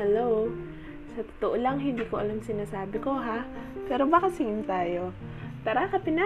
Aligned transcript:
Hello? 0.00 0.48
Sa 1.12 1.20
totoo 1.20 1.60
lang, 1.60 1.76
hindi 1.76 2.08
ko 2.08 2.24
alam 2.24 2.40
sinasabi 2.40 3.04
ko 3.04 3.20
ha. 3.20 3.44
Pero 3.84 4.08
baka 4.08 4.32
singin 4.32 4.64
tayo. 4.64 5.12
Tara, 5.60 5.92
kape 5.92 6.08
na! 6.08 6.24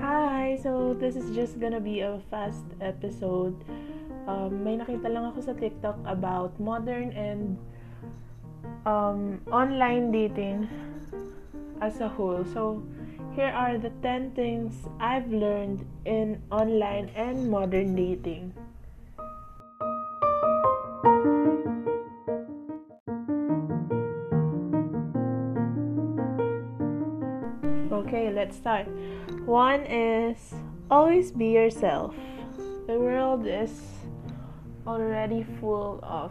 Hi! 0.00 0.56
So, 0.64 0.96
this 0.96 1.12
is 1.12 1.28
just 1.36 1.60
gonna 1.60 1.76
be 1.76 2.00
a 2.00 2.24
fast 2.32 2.64
episode. 2.80 3.68
Um, 4.24 4.64
may 4.64 4.80
nakita 4.80 5.12
lang 5.12 5.28
ako 5.28 5.44
sa 5.44 5.52
TikTok 5.52 6.00
about 6.08 6.56
modern 6.56 7.12
and 7.12 7.60
um, 8.86 9.40
online 9.50 10.12
dating 10.12 10.68
as 11.80 12.00
a 12.00 12.08
whole. 12.08 12.44
So, 12.52 12.82
here 13.34 13.50
are 13.50 13.78
the 13.78 13.90
10 14.02 14.32
things 14.32 14.86
I've 15.00 15.28
learned 15.30 15.84
in 16.04 16.40
online 16.50 17.10
and 17.16 17.50
modern 17.50 17.96
dating. 17.96 18.54
Okay, 27.90 28.30
let's 28.30 28.56
start. 28.56 28.86
One 29.46 29.80
is 29.80 30.54
always 30.90 31.32
be 31.32 31.46
yourself. 31.46 32.14
The 32.86 32.98
world 33.00 33.46
is 33.46 33.72
already 34.86 35.44
full 35.58 35.98
of 36.02 36.30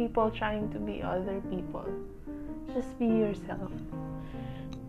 people 0.00 0.30
trying 0.30 0.72
to 0.72 0.78
be 0.78 1.02
other 1.02 1.42
people. 1.50 1.84
Just 2.72 2.98
be 2.98 3.04
yourself. 3.04 3.70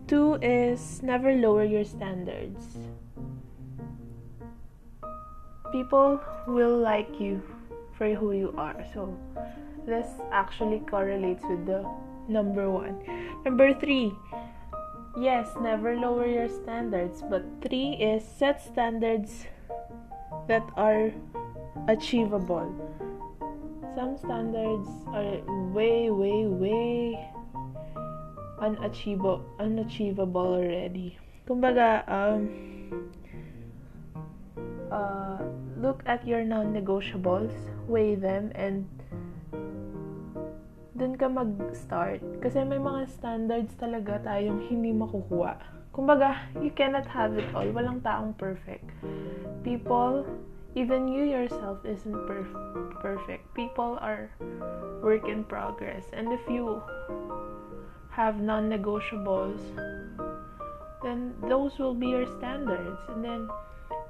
Two 0.08 0.36
is 0.36 1.04
never 1.04 1.34
lower 1.34 1.66
your 1.66 1.84
standards. 1.84 2.78
People 5.74 6.20
will 6.48 6.78
like 6.78 7.20
you 7.20 7.44
for 7.98 8.14
who 8.16 8.32
you 8.32 8.54
are. 8.58 8.80
So, 8.94 9.12
this 9.86 10.08
actually 10.32 10.80
correlates 10.90 11.44
with 11.44 11.66
the 11.66 11.84
number 12.30 12.72
one. 12.72 12.96
Number 13.44 13.74
three, 13.74 14.14
yes, 15.20 15.50
never 15.60 15.98
lower 15.98 16.26
your 16.26 16.48
standards. 16.48 17.22
But 17.30 17.44
three 17.62 18.00
is 18.00 18.24
set 18.24 18.64
standards 18.64 19.46
that 20.48 20.64
are 20.78 21.12
achievable. 21.90 22.72
Some 23.92 24.18
standards 24.18 24.88
are 25.12 25.44
way, 25.76 26.10
way, 26.10 26.48
way 26.48 27.20
unachievable, 28.62 29.44
unachievable 29.60 30.62
already. 30.62 31.18
Kumbaga, 31.50 32.06
um, 32.08 32.48
uh, 34.88 35.42
look 35.82 36.06
at 36.06 36.24
your 36.24 36.46
non-negotiables, 36.46 37.52
weigh 37.90 38.16
them, 38.16 38.54
and 38.56 38.86
dun 40.96 41.18
ka 41.18 41.28
mag-start. 41.28 42.22
Kasi 42.40 42.62
may 42.62 42.78
mga 42.78 43.10
standards 43.10 43.74
talaga 43.76 44.22
tayong 44.22 44.62
hindi 44.70 44.94
makukuha. 44.94 45.58
Kumbaga, 45.92 46.48
you 46.62 46.72
cannot 46.72 47.10
have 47.10 47.36
it 47.36 47.50
all. 47.52 47.68
Walang 47.74 48.00
taong 48.06 48.38
perfect. 48.38 48.88
People, 49.66 50.24
even 50.76 51.08
you 51.08 51.24
yourself 51.24 51.84
isn't 51.84 52.16
perf- 52.28 52.96
perfect. 53.02 53.44
People 53.54 54.00
are 54.00 54.32
work 55.04 55.28
in 55.28 55.44
progress. 55.44 56.06
And 56.14 56.32
if 56.32 56.42
you 56.48 56.82
have 58.12 58.40
non-negotiables, 58.40 59.60
then 61.04 61.34
those 61.48 61.78
will 61.80 61.96
be 61.96 62.08
your 62.08 62.28
standards. 62.40 63.00
And 63.10 63.24
then, 63.24 63.50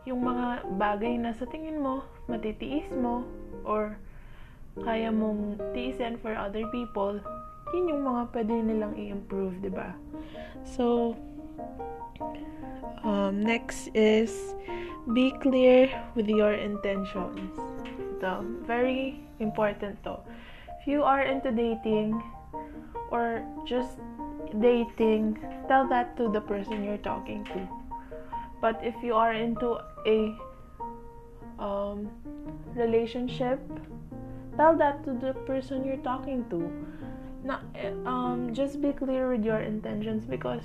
yung 0.06 0.22
mga 0.22 0.78
bagay 0.78 1.18
na 1.22 1.34
sa 1.34 1.46
tingin 1.50 1.81
mo, 1.81 2.03
matitiis 2.30 2.90
mo, 2.94 3.25
or 3.66 3.97
kaya 4.81 5.09
mong 5.09 5.58
tiisin 5.74 6.18
for 6.22 6.34
other 6.34 6.66
people, 6.69 7.18
yun 7.74 7.90
yung 7.90 8.03
mga 8.03 8.22
pwede 8.34 8.53
nilang 8.66 8.94
i-improve, 8.97 9.58
ba? 9.72 9.96
So, 10.66 11.16
um, 13.03 13.41
next 13.41 13.89
is 13.94 14.55
be 15.13 15.31
clear 15.41 15.89
with 16.16 16.29
your 16.29 16.53
intentions. 16.53 17.57
Ito, 18.17 18.45
very 18.66 19.19
important 19.39 19.97
to. 20.03 20.19
If 20.79 20.88
you 20.88 21.03
are 21.03 21.23
into 21.23 21.51
dating 21.51 22.22
or 23.09 23.41
just 23.66 23.97
dating, 24.59 25.41
tell 25.67 25.88
that 25.89 26.17
to 26.17 26.29
the 26.29 26.41
person 26.41 26.83
you're 26.83 27.01
talking 27.01 27.44
to. 27.45 27.67
But 28.61 28.79
if 28.83 28.93
you 29.01 29.16
are 29.16 29.33
into 29.33 29.81
a 30.05 30.38
um, 31.57 32.09
relationship, 32.75 33.59
tell 34.55 34.78
that 34.78 35.03
to 35.05 35.13
the 35.13 35.33
person 35.49 35.83
you're 35.83 36.05
talking 36.05 36.45
to. 36.49 36.69
Not, 37.43 37.66
um, 38.05 38.53
just 38.53 38.81
be 38.81 38.93
clear 38.93 39.29
with 39.29 39.43
your 39.43 39.61
intentions 39.61 40.25
because 40.25 40.61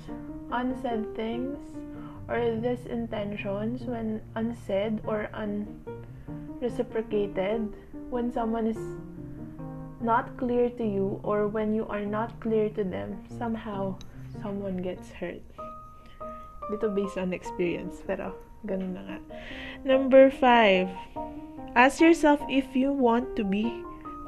unsaid 0.51 1.15
things 1.15 1.57
or 2.27 2.59
these 2.59 2.85
intentions, 2.85 3.83
when 3.83 4.21
unsaid 4.35 5.01
or 5.05 5.29
unreciprocated, 5.33 7.73
when 8.09 8.31
someone 8.31 8.67
is 8.67 8.77
not 10.01 10.37
clear 10.37 10.69
to 10.69 10.83
you 10.83 11.19
or 11.23 11.47
when 11.47 11.73
you 11.73 11.87
are 11.87 12.05
not 12.05 12.37
clear 12.39 12.69
to 12.69 12.83
them, 12.83 13.17
somehow 13.37 13.95
someone 14.41 14.77
gets 14.77 15.11
hurt. 15.11 15.41
Dito 16.69 16.93
based 16.93 17.17
on 17.17 17.31
experience, 17.31 18.03
pero 18.05 18.35
ganun 18.67 18.93
na 18.93 19.01
nga. 19.07 19.17
Number 19.87 20.27
five, 20.27 20.91
ask 21.79 22.03
yourself 22.03 22.43
if 22.51 22.75
you 22.75 22.91
want 22.91 23.39
to 23.39 23.47
be 23.47 23.71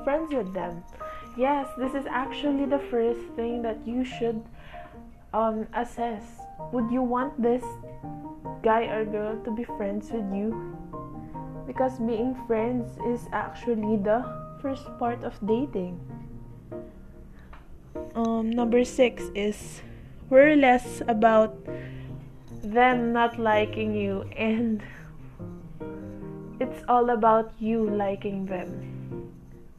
friends 0.07 0.31
with 0.31 0.55
them. 0.55 0.79
Yes, 1.35 1.67
this 1.77 1.93
is 1.93 2.07
actually 2.07 2.65
the 2.65 2.79
first 2.87 3.19
thing 3.35 3.61
that 3.61 3.83
you 3.83 4.07
should 4.07 4.39
um, 5.33 5.67
assess. 5.73 6.23
Would 6.71 6.91
you 6.91 7.01
want 7.01 7.39
this 7.41 7.63
guy 8.63 8.91
or 8.91 9.05
girl 9.05 9.39
to 9.43 9.51
be 9.51 9.63
friends 9.63 10.11
with 10.11 10.27
you? 10.33 10.75
Because 11.67 11.99
being 11.99 12.35
friends 12.47 12.97
is 13.05 13.29
actually 13.31 13.97
the 13.97 14.25
first 14.61 14.85
part 14.97 15.23
of 15.23 15.37
dating. 15.45 15.99
Um, 18.15 18.49
number 18.49 18.83
six 18.83 19.29
is 19.35 19.81
worry 20.29 20.55
less 20.55 21.01
about 21.07 21.55
them 22.63 23.13
not 23.13 23.39
liking 23.39 23.93
you 23.95 24.25
and 24.35 24.81
it's 26.59 26.83
all 26.89 27.09
about 27.11 27.53
you 27.59 27.87
liking 27.89 28.45
them. 28.45 28.89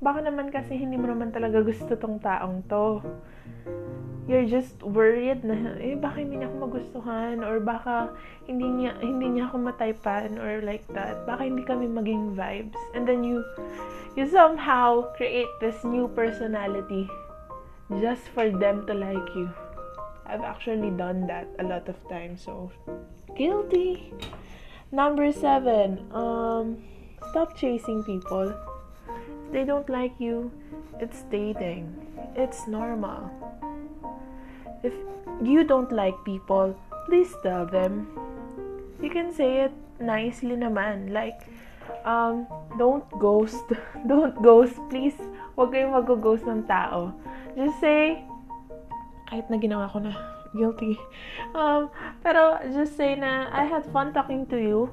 Baka 0.00 0.24
naman 0.24 0.48
kasi 0.48 0.80
hindi 0.80 0.96
mo 0.96 1.12
naman 1.12 1.28
talaga 1.28 1.60
gusto 1.60 1.92
tong 1.92 2.16
taong 2.24 2.64
to. 2.72 3.04
You're 4.30 4.46
just 4.46 4.78
worried 4.78 5.42
na, 5.42 5.74
eh, 5.82 5.98
baka 5.98 6.22
hindi 6.22 6.38
niya 6.38 6.54
ako 6.54 6.70
magustuhan 6.70 7.42
or 7.42 7.58
baka 7.58 8.14
hindi 8.46 8.62
niya, 8.62 8.94
hindi 9.02 9.26
niya 9.26 9.50
ako 9.50 9.58
mataypan 9.58 10.38
or 10.38 10.62
like 10.62 10.86
that. 10.94 11.26
Baka 11.26 11.50
hindi 11.50 11.66
kami 11.66 11.90
maging 11.90 12.38
vibes. 12.38 12.78
And 12.94 13.02
then 13.10 13.26
you, 13.26 13.42
you 14.14 14.30
somehow 14.30 15.10
create 15.18 15.50
this 15.58 15.82
new 15.82 16.06
personality 16.14 17.10
just 17.98 18.22
for 18.30 18.54
them 18.54 18.86
to 18.86 18.94
like 18.94 19.34
you. 19.34 19.50
I've 20.30 20.46
actually 20.46 20.94
done 20.94 21.26
that 21.26 21.50
a 21.58 21.66
lot 21.66 21.90
of 21.90 21.98
times, 22.06 22.46
so 22.46 22.70
guilty. 23.34 24.14
Number 24.94 25.34
seven, 25.34 26.06
um, 26.14 26.78
stop 27.34 27.58
chasing 27.58 28.06
people. 28.06 28.54
If 29.10 29.50
they 29.50 29.66
don't 29.66 29.90
like 29.90 30.14
you, 30.22 30.54
it's 31.02 31.26
dating. 31.34 31.90
It's 32.38 32.70
normal. 32.70 33.49
If 34.82 34.94
you 35.42 35.64
don't 35.64 35.92
like 35.92 36.16
people, 36.24 36.76
please 37.06 37.32
tell 37.42 37.66
them. 37.66 38.08
You 39.00 39.10
can 39.10 39.32
say 39.32 39.68
it 39.68 39.72
nicely 40.00 40.56
naman. 40.56 41.12
Like, 41.12 41.44
um, 42.04 42.46
don't 42.78 43.04
ghost. 43.18 43.64
don't 44.10 44.36
ghost. 44.42 44.76
Please, 44.88 45.16
huwag 45.56 45.72
kayong 45.72 45.92
mag-ghost 45.92 46.44
ng 46.48 46.64
tao. 46.64 47.12
Just 47.56 47.80
say, 47.80 48.24
kahit 49.28 49.46
na 49.52 49.56
ginawa 49.60 49.88
ko 49.92 50.00
na, 50.00 50.12
guilty. 50.56 50.96
Um, 51.52 51.92
pero 52.24 52.58
just 52.72 52.96
say 52.96 53.14
na, 53.14 53.48
I 53.52 53.64
had 53.68 53.84
fun 53.92 54.12
talking 54.12 54.48
to 54.48 54.58
you, 54.58 54.88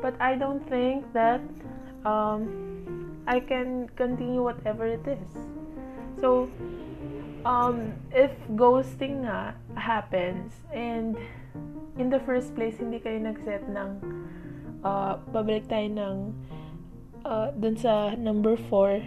but 0.00 0.14
I 0.20 0.36
don't 0.36 0.62
think 0.68 1.08
that 1.16 1.40
um, 2.04 2.48
I 3.26 3.40
can 3.40 3.88
continue 3.96 4.44
whatever 4.44 4.84
it 4.84 5.04
is. 5.08 5.28
So, 6.20 6.48
um, 7.44 7.92
if 8.10 8.32
ghosting 8.56 9.28
nga 9.28 9.54
happens 9.76 10.64
and 10.72 11.16
in 12.00 12.10
the 12.10 12.18
first 12.24 12.56
place 12.56 12.80
hindi 12.80 12.98
kayo 12.98 13.20
nag-set 13.20 13.62
ng 13.70 14.00
uh, 14.82 15.20
babalik 15.30 15.68
tayo 15.68 15.86
ng 15.86 16.16
uh, 17.22 17.52
dun 17.54 17.76
sa 17.76 18.16
number 18.18 18.56
4 18.68 19.00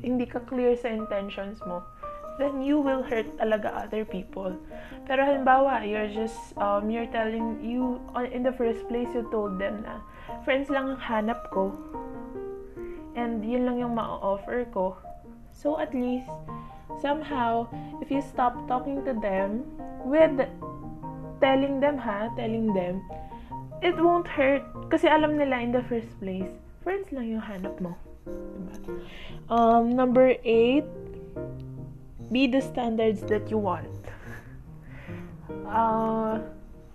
hindi 0.00 0.24
ka 0.24 0.40
clear 0.46 0.78
sa 0.78 0.88
intentions 0.88 1.58
mo 1.66 1.82
then 2.38 2.62
you 2.62 2.78
will 2.78 3.02
hurt 3.02 3.26
talaga 3.36 3.74
other 3.74 4.06
people. 4.06 4.54
Pero 5.10 5.26
halimbawa, 5.26 5.82
you're 5.82 6.06
just, 6.06 6.54
um, 6.56 6.86
you're 6.86 7.10
telling, 7.10 7.58
you, 7.58 7.98
in 8.30 8.46
the 8.46 8.54
first 8.54 8.86
place, 8.86 9.10
you 9.10 9.26
told 9.34 9.58
them 9.58 9.82
na, 9.82 9.98
friends 10.46 10.70
lang 10.70 10.94
ang 10.94 11.02
hanap 11.02 11.50
ko, 11.50 11.74
and 13.18 13.42
yun 13.42 13.66
lang 13.66 13.82
yung 13.82 13.98
ma-offer 13.98 14.64
ko. 14.70 14.94
So, 15.50 15.82
at 15.82 15.90
least, 15.90 16.30
somehow, 17.00 17.68
if 18.00 18.10
you 18.10 18.22
stop 18.22 18.66
talking 18.68 19.04
to 19.04 19.12
them 19.12 19.64
with 20.04 20.40
telling 21.40 21.80
them 21.80 21.98
ha, 21.98 22.28
telling 22.36 22.72
them, 22.72 23.02
it 23.82 23.96
won't 23.96 24.26
hurt. 24.26 24.62
Kasi 24.90 25.06
alam 25.06 25.38
nila 25.38 25.60
in 25.60 25.72
the 25.72 25.82
first 25.86 26.10
place, 26.18 26.50
friends 26.82 27.12
lang 27.12 27.28
yung 27.28 27.44
hanap 27.44 27.78
mo. 27.80 27.94
Diba? 28.26 28.74
Um, 29.48 29.94
number 29.94 30.34
eight, 30.44 30.84
be 32.32 32.46
the 32.46 32.60
standards 32.60 33.22
that 33.28 33.48
you 33.50 33.58
want. 33.58 33.88
Uh, 35.68 36.40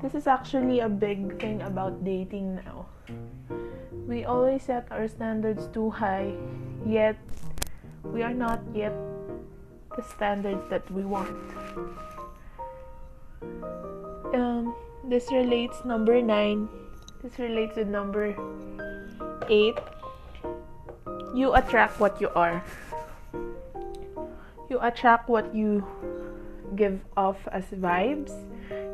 this 0.02 0.14
is 0.14 0.28
actually 0.28 0.82
a 0.82 0.90
big 0.90 1.40
thing 1.40 1.62
about 1.62 2.04
dating 2.04 2.62
now. 2.66 2.86
We 4.06 4.26
always 4.26 4.64
set 4.64 4.92
our 4.92 5.08
standards 5.08 5.72
too 5.72 5.90
high, 5.90 6.36
yet 6.86 7.16
we 8.04 8.22
are 8.22 8.34
not 8.36 8.60
yet 8.76 8.94
the 9.96 10.04
standards 10.04 10.64
that 10.70 10.90
we 10.92 11.06
want. 11.06 11.30
Um, 14.34 14.76
this 15.06 15.32
relates 15.32 15.86
number 15.86 16.22
nine. 16.22 16.70
This 17.22 17.38
relates 17.40 17.76
to 17.76 17.86
number 17.86 18.36
eight. 19.50 19.78
You 21.36 21.54
attract 21.54 22.00
what 22.00 22.20
you 22.22 22.30
are 22.36 22.64
you 24.74 24.80
attract 24.82 25.30
what 25.30 25.54
you 25.54 25.86
give 26.76 27.00
off 27.16 27.38
as 27.52 27.64
vibes 27.78 28.34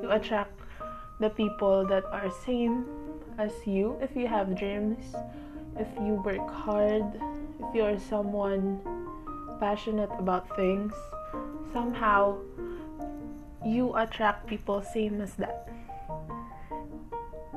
you 0.03 0.11
attract 0.11 0.51
the 1.21 1.29
people 1.29 1.85
that 1.87 2.03
are 2.11 2.29
same 2.45 2.83
as 3.37 3.53
you 3.65 3.97
if 4.01 4.13
you 4.13 4.27
have 4.27 4.59
dreams 4.59 5.15
if 5.77 5.87
you 6.03 6.19
work 6.27 6.49
hard 6.51 7.07
if 7.63 7.73
you're 7.73 7.97
someone 7.97 8.81
passionate 9.59 10.09
about 10.17 10.55
things 10.55 10.93
somehow 11.73 12.37
you 13.65 13.95
attract 13.95 14.47
people 14.47 14.81
same 14.81 15.21
as 15.21 15.33
that 15.35 15.69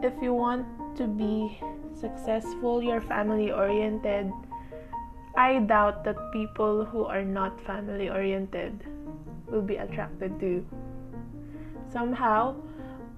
if 0.02 0.14
you 0.20 0.34
want 0.34 0.66
to 0.96 1.06
be 1.06 1.58
successful 1.94 2.82
you're 2.82 3.00
family 3.00 3.52
oriented 3.52 4.30
I 5.34 5.60
doubt 5.60 6.04
that 6.04 6.16
people 6.32 6.84
who 6.84 7.04
are 7.04 7.24
not 7.24 7.58
family 7.64 8.10
oriented 8.10 8.84
will 9.48 9.62
be 9.62 9.76
attracted 9.76 10.38
to. 10.40 10.66
Somehow, 11.90 12.56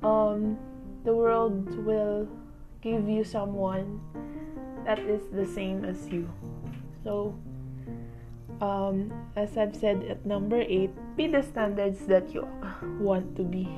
um, 0.03 0.57
the 1.03 1.13
world 1.13 1.75
will 1.85 2.29
give 2.83 3.09
you 3.09 3.25
someone 3.25 4.01
that 4.87 4.99
is 5.01 5.23
the 5.33 5.47
same 5.47 5.85
as 5.85 6.09
you. 6.09 6.31
So, 7.03 7.35
um, 8.61 9.13
as 9.37 9.57
I've 9.57 9.75
said 9.75 10.05
at 10.05 10.27
number 10.27 10.61
eight, 10.61 10.91
be 11.17 11.27
the 11.27 11.43
standards 11.43 12.07
that 12.07 12.35
you 12.35 12.47
want 13.01 13.37
to 13.37 13.43
be. 13.43 13.69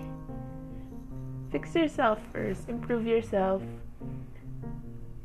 Fix 1.53 1.75
yourself 1.75 2.19
first, 2.33 2.69
improve 2.69 3.07
yourself, 3.07 3.63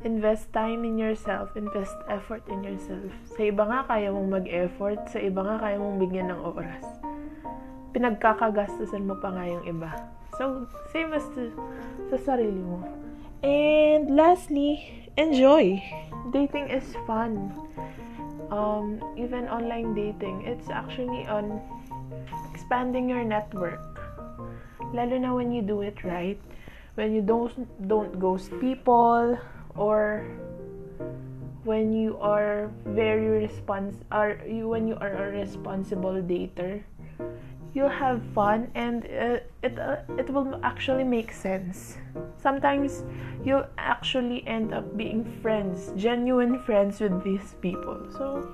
invest 0.04 0.52
time 0.52 0.84
in 0.84 0.98
yourself, 0.98 1.56
invest 1.56 1.94
effort 2.08 2.42
in 2.48 2.62
yourself. 2.62 3.10
Sa 3.36 3.42
iba 3.42 3.66
nga 3.66 3.86
kaya 3.86 4.10
mong 4.10 4.30
mag-effort, 4.30 4.98
sa 5.10 5.18
iba 5.18 5.42
nga 5.42 5.56
kaya 5.58 5.76
mong 5.78 5.98
bigyan 5.98 6.30
ng 6.30 6.40
oras. 6.42 6.84
Pinagkakagastusan 7.92 9.04
mo 9.04 9.18
pa 9.18 9.34
nga 9.34 9.44
yung 9.46 9.64
iba. 9.66 9.90
So, 10.38 10.66
same 10.90 11.12
as 11.12 11.26
to, 11.36 11.52
sa 12.08 12.16
sarili 12.16 12.62
mo. 12.62 12.80
And 13.42 14.14
lastly, 14.14 15.10
enjoy. 15.18 15.82
Dating 16.32 16.70
is 16.70 16.86
fun. 17.04 17.52
Um, 18.52 19.00
even 19.16 19.48
online 19.48 19.96
dating, 19.96 20.44
it's 20.44 20.68
actually 20.68 21.24
on 21.24 21.56
expanding 22.52 23.08
your 23.08 23.24
network. 23.24 23.80
Lalo 24.92 25.16
na 25.16 25.32
when 25.32 25.48
you 25.48 25.64
do 25.64 25.80
it 25.80 26.04
right. 26.04 26.36
When 27.00 27.16
you 27.16 27.24
don't 27.24 27.56
don't 27.88 28.12
ghost 28.20 28.52
people, 28.60 29.40
or 29.72 30.28
when 31.64 31.96
you 31.96 32.18
are 32.20 32.68
very 32.92 33.40
respons 33.40 33.96
are 34.12 34.36
you 34.44 34.68
when 34.68 34.84
you 34.84 35.00
are 35.00 35.16
a 35.16 35.32
responsible 35.32 36.20
dater 36.20 36.84
you'll 37.74 37.88
have 37.88 38.22
fun 38.34 38.70
and 38.74 39.04
uh, 39.06 39.38
it 39.62 39.78
uh, 39.78 39.96
it 40.18 40.28
will 40.30 40.60
actually 40.62 41.04
make 41.04 41.32
sense 41.32 41.96
sometimes 42.36 43.02
you'll 43.44 43.66
actually 43.78 44.46
end 44.46 44.72
up 44.74 44.96
being 44.96 45.24
friends 45.40 45.92
genuine 45.96 46.58
friends 46.60 47.00
with 47.00 47.22
these 47.24 47.54
people 47.60 47.98
so 48.10 48.46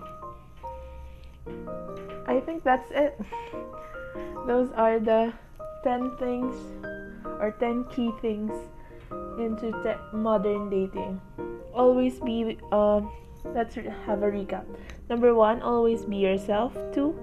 i 2.26 2.40
think 2.40 2.62
that's 2.62 2.90
it 2.92 3.18
those 4.46 4.70
are 4.72 4.98
the 4.98 5.32
10 5.84 6.16
things 6.16 6.54
or 7.40 7.54
10 7.58 7.84
key 7.84 8.10
things 8.20 8.52
into 9.38 9.72
te- 9.82 10.00
modern 10.12 10.70
dating. 10.70 11.20
Always 11.72 12.18
be, 12.20 12.58
uh, 12.72 13.00
let's 13.44 13.74
have 13.74 14.22
a 14.22 14.30
recap. 14.30 14.64
Number 15.08 15.34
one, 15.34 15.62
always 15.62 16.04
be 16.04 16.16
yourself. 16.16 16.76
Two, 16.92 17.14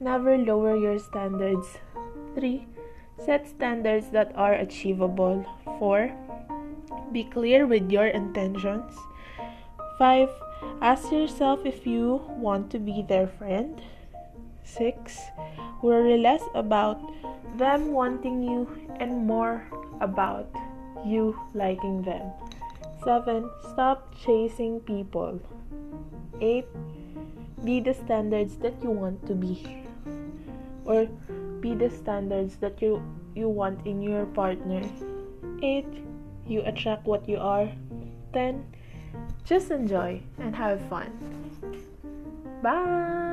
never 0.00 0.36
lower 0.38 0.76
your 0.76 0.98
standards. 0.98 1.78
Three, 2.34 2.66
set 3.24 3.46
standards 3.48 4.10
that 4.10 4.32
are 4.36 4.54
achievable. 4.54 5.44
Four, 5.78 6.12
be 7.12 7.24
clear 7.24 7.66
with 7.66 7.90
your 7.90 8.06
intentions. 8.06 8.94
Five, 9.98 10.30
ask 10.80 11.10
yourself 11.10 11.66
if 11.66 11.86
you 11.86 12.22
want 12.28 12.70
to 12.70 12.78
be 12.78 13.02
their 13.02 13.26
friend. 13.26 13.82
Six, 14.62 15.18
worry 15.82 16.18
less 16.18 16.42
about 16.54 17.00
them 17.56 17.92
wanting 17.92 18.42
you 18.42 18.68
and 19.00 19.26
more 19.26 19.66
about 20.00 20.46
you 21.04 21.38
liking 21.54 22.02
them. 22.02 22.30
7. 23.04 23.48
Stop 23.72 24.14
chasing 24.20 24.80
people. 24.80 25.40
8. 26.40 26.66
Be 27.64 27.80
the 27.80 27.94
standards 27.94 28.56
that 28.58 28.74
you 28.82 28.90
want 28.90 29.26
to 29.26 29.34
be. 29.34 29.87
Or 30.88 31.04
be 31.60 31.74
the 31.74 31.90
standards 31.90 32.56
that 32.64 32.80
you, 32.80 33.04
you 33.36 33.48
want 33.48 33.86
in 33.86 34.00
your 34.00 34.24
partner. 34.32 34.80
8. 35.62 35.84
You 36.46 36.62
attract 36.64 37.04
what 37.04 37.28
you 37.28 37.36
are. 37.36 37.68
10. 38.32 38.64
Just 39.44 39.70
enjoy 39.70 40.22
and 40.38 40.56
have 40.56 40.80
fun. 40.88 41.12
Bye! 42.62 43.27